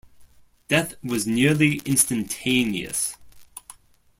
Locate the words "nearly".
1.27-1.77